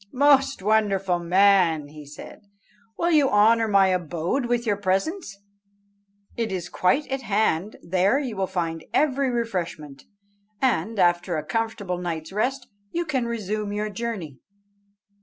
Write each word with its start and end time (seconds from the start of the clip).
"Most 0.13 0.63
wonderful 0.63 1.19
man," 1.19 1.89
he 1.89 2.07
said, 2.07 2.41
"will 2.97 3.11
you 3.11 3.29
honour 3.29 3.67
my 3.67 3.89
abode 3.89 4.47
with 4.47 4.65
your 4.65 4.75
presence? 4.77 5.37
it 6.35 6.51
is 6.51 6.69
quite 6.69 7.05
at 7.11 7.21
hand; 7.21 7.75
there 7.83 8.17
you 8.17 8.35
will 8.35 8.47
find 8.47 8.83
every 8.95 9.29
refreshment; 9.29 10.05
and 10.59 10.97
after 10.97 11.37
a 11.37 11.45
comfortable 11.45 11.99
night's 11.99 12.31
rest 12.31 12.67
you 12.89 13.05
can 13.05 13.27
resume 13.27 13.71
your 13.71 13.91
journey." 13.91 14.39